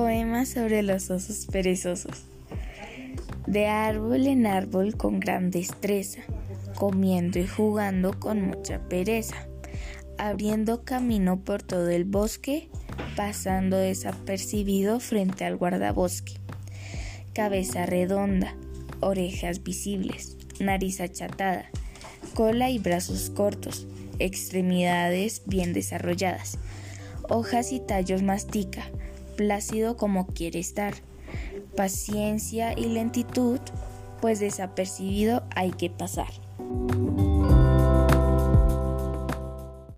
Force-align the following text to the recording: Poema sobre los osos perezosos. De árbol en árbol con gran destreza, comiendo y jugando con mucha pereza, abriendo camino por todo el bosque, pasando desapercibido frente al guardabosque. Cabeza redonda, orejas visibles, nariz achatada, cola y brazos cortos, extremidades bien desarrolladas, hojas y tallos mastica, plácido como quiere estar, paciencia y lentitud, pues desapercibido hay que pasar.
Poema 0.00 0.46
sobre 0.46 0.82
los 0.82 1.10
osos 1.10 1.46
perezosos. 1.52 2.24
De 3.46 3.66
árbol 3.66 4.28
en 4.28 4.46
árbol 4.46 4.96
con 4.96 5.20
gran 5.20 5.50
destreza, 5.50 6.22
comiendo 6.74 7.38
y 7.38 7.46
jugando 7.46 8.18
con 8.18 8.40
mucha 8.40 8.80
pereza, 8.88 9.46
abriendo 10.16 10.84
camino 10.84 11.40
por 11.44 11.62
todo 11.62 11.90
el 11.90 12.06
bosque, 12.06 12.70
pasando 13.14 13.76
desapercibido 13.76 15.00
frente 15.00 15.44
al 15.44 15.58
guardabosque. 15.58 16.32
Cabeza 17.34 17.84
redonda, 17.84 18.56
orejas 19.00 19.62
visibles, 19.62 20.38
nariz 20.60 21.02
achatada, 21.02 21.66
cola 22.32 22.70
y 22.70 22.78
brazos 22.78 23.28
cortos, 23.28 23.86
extremidades 24.18 25.42
bien 25.44 25.74
desarrolladas, 25.74 26.56
hojas 27.28 27.70
y 27.70 27.80
tallos 27.80 28.22
mastica, 28.22 28.90
plácido 29.40 29.96
como 29.96 30.26
quiere 30.26 30.58
estar, 30.58 30.92
paciencia 31.74 32.78
y 32.78 32.84
lentitud, 32.84 33.58
pues 34.20 34.38
desapercibido 34.38 35.44
hay 35.56 35.70
que 35.70 35.88
pasar. 35.88 36.28